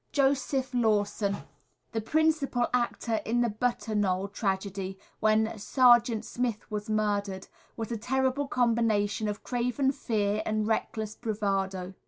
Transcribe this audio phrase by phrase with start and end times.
[0.11, 1.37] Joseph Lawson,
[1.91, 8.47] the principal actor in the Butterknowle tragedy, when Sergeant Smith was murdered, was a terrible
[8.47, 11.93] combination of craven fear and reckless bravado.